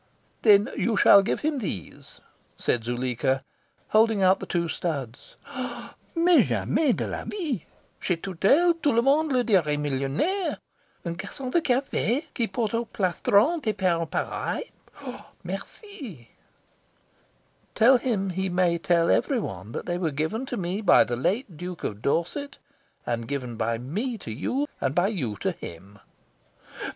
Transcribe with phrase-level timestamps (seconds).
[0.41, 2.21] "Then you shall give him these,"
[2.57, 3.43] said Zuleika,
[3.89, 5.35] holding out the two studs.
[6.15, 7.67] "Mais jamais de la vie!
[7.99, 10.57] Chez Tourtel tout le monde le dirait millionaire.
[11.05, 14.71] Un garcon de cafe qui porte au plastron des perles pareilles
[15.43, 16.31] merci!"
[17.75, 21.15] "Tell him he may tell every one that they were given to me by the
[21.15, 22.57] late Duke of Dorset,
[23.05, 25.99] and given by me to you, and by you to him."